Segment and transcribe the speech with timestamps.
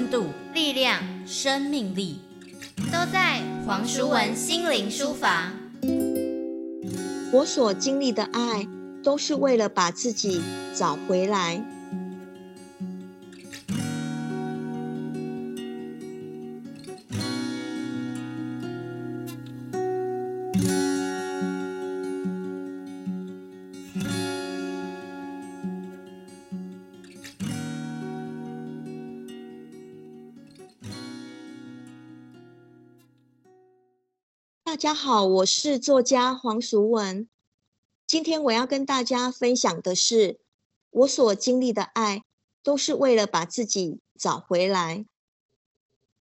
[0.00, 2.20] 温度、力量、生命力，
[2.86, 5.52] 都在黄淑文心灵书房。
[7.30, 8.66] 我所经历的爱，
[9.04, 10.40] 都是为了把自己
[10.74, 11.62] 找回来。
[34.70, 37.28] 大家好，我是作家黄淑文。
[38.06, 40.38] 今天我要跟大家分享的是，
[40.90, 42.22] 我所经历的爱，
[42.62, 45.04] 都是为了把自己找回来。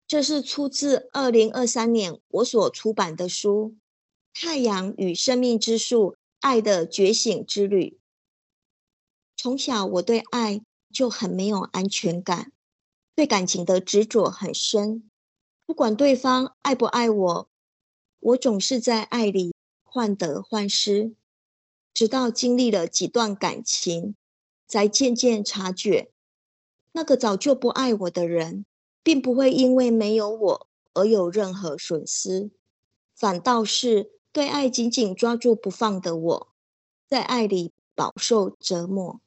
[0.05, 3.73] 这是出自二零二三年我所出版的书
[4.39, 7.97] 《太阳与生命之树：爱的觉醒之旅》。
[9.35, 10.61] 从小我对爱
[10.93, 12.51] 就很没有安全感，
[13.15, 15.09] 对感情的执着很深，
[15.65, 17.49] 不管对方爱不爱我。
[18.25, 21.13] 我总是在爱里患得患失，
[21.93, 24.15] 直到经历了几段感情，
[24.67, 26.09] 才渐渐察觉，
[26.93, 28.65] 那个早就不爱我的人，
[29.03, 32.49] 并不会因为没有我而有任何损失，
[33.13, 36.47] 反倒是对爱紧紧抓住不放的我，
[37.07, 39.21] 在爱里饱受折磨。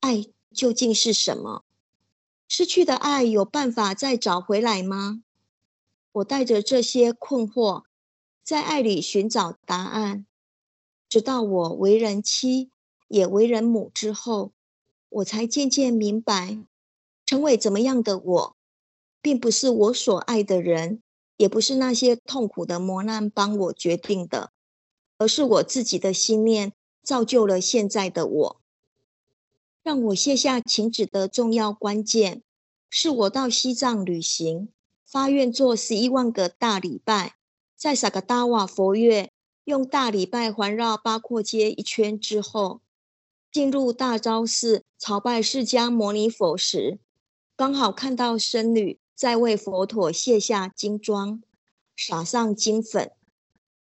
[0.00, 1.64] 爱究竟是什么？
[2.46, 5.22] 失去的爱有办法再找回来吗？
[6.12, 7.84] 我带着这些困惑。
[8.44, 10.26] 在爱里寻找答案，
[11.08, 12.70] 直到我为人妻，
[13.08, 14.52] 也为人母之后，
[15.08, 16.58] 我才渐渐明白，
[17.24, 18.56] 成为怎么样的我，
[19.22, 21.02] 并不是我所爱的人，
[21.38, 24.52] 也不是那些痛苦的磨难帮我决定的，
[25.16, 28.60] 而是我自己的心念造就了现在的我。
[29.82, 32.42] 让我卸下情纸的重要关键，
[32.90, 34.68] 是我到西藏旅行，
[35.06, 37.36] 发愿做十一万个大礼拜。
[37.84, 39.30] 在萨格达瓦佛院
[39.66, 42.80] 用大礼拜环绕八廓街一圈之后，
[43.52, 46.98] 进入大昭寺朝拜释迦牟尼佛时，
[47.54, 51.42] 刚好看到僧侣在为佛陀卸下金装，
[51.94, 53.12] 撒上金粉。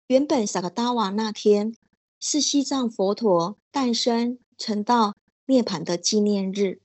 [0.07, 1.75] 原本萨格达瓦那天
[2.19, 5.13] 是西藏佛陀诞生成道
[5.45, 6.81] 涅槃的纪念日，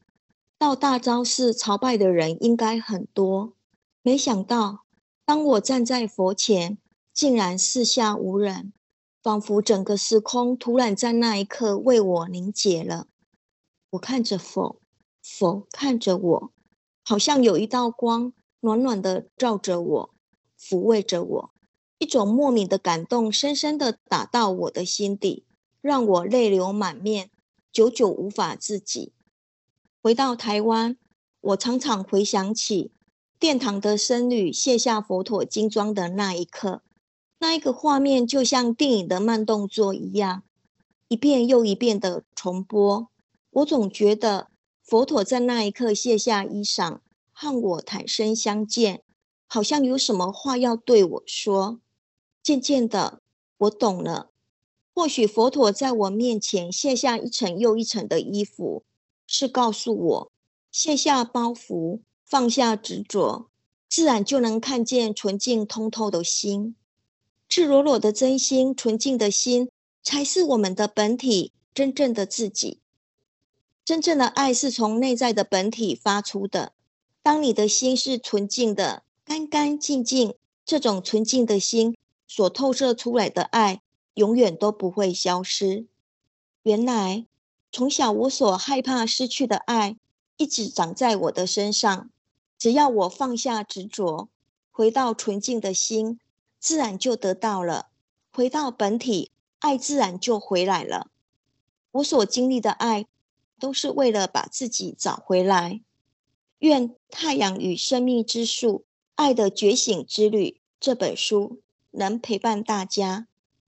[0.58, 3.54] 到大昭寺朝拜的人应该很多。
[4.02, 4.84] 没想到，
[5.24, 6.76] 当我站在佛前，
[7.16, 8.74] 竟然四下无人，
[9.22, 13.06] 仿佛整个时空突然在那一刻为我凝结了。
[13.88, 14.82] 我看着佛，
[15.22, 16.52] 佛看着我，
[17.02, 20.14] 好像有一道光暖暖的照着我，
[20.60, 21.50] 抚慰着我。
[21.96, 25.46] 一种莫名的感动深深的打到我的心底，
[25.80, 27.30] 让我泪流满面，
[27.72, 29.14] 久久无法自己。
[30.02, 30.98] 回到台湾，
[31.40, 32.92] 我常常回想起
[33.38, 36.82] 殿堂的僧侣卸下佛陀金装的那一刻。
[37.46, 40.42] 那一个画面就像电影的慢动作一样，
[41.06, 43.08] 一遍又一遍的重播。
[43.50, 44.48] 我总觉得
[44.82, 46.98] 佛陀在那一刻卸下衣裳，
[47.30, 49.04] 和我坦身相见，
[49.46, 51.78] 好像有什么话要对我说。
[52.42, 53.20] 渐渐的，
[53.58, 54.32] 我懂了。
[54.92, 58.82] 或许佛陀在我面前卸下一层又一层的衣服，
[59.28, 60.32] 是告诉我
[60.72, 63.46] 卸下包袱，放下执着，
[63.88, 66.74] 自然就能看见纯净通透的心。
[67.48, 69.70] 赤裸裸的真心，纯净的心，
[70.02, 72.80] 才是我们的本体，真正的自己。
[73.84, 76.72] 真正的爱是从内在的本体发出的。
[77.22, 81.96] 当你的心是纯净的，干干净净，这种纯净的心
[82.26, 83.80] 所透射出来的爱，
[84.14, 85.86] 永远都不会消失。
[86.62, 87.26] 原来，
[87.70, 89.96] 从小我所害怕失去的爱，
[90.36, 92.10] 一直长在我的身上。
[92.58, 94.28] 只要我放下执着，
[94.72, 96.18] 回到纯净的心。
[96.66, 97.90] 自然就得到了，
[98.32, 101.12] 回到本体，爱自然就回来了。
[101.92, 103.06] 我所经历的爱，
[103.60, 105.80] 都是为了把自己找回来。
[106.58, 111.60] 愿《太阳与生命之树：爱的觉醒之旅》这本书
[111.92, 113.28] 能陪伴大家，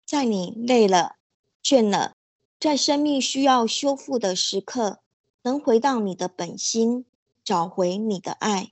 [0.05, 1.17] 在你累了、
[1.61, 2.15] 倦了，
[2.57, 5.01] 在生命需要修复的时刻，
[5.41, 7.03] 能回到你的本心，
[7.43, 8.71] 找回你的爱。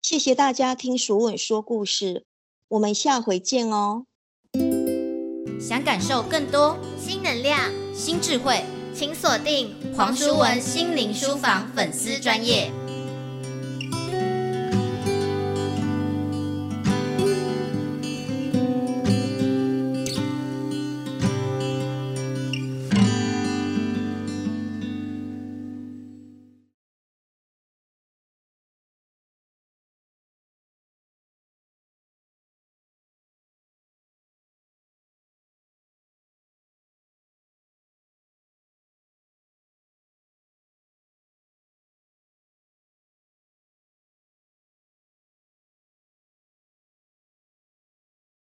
[0.00, 2.24] 谢谢大家听淑文说故事。
[2.68, 4.06] 我们下回见哦！
[5.60, 12.72] 想感受更多新能量、新智慧，请锁定黄淑文心灵书房粉丝专业。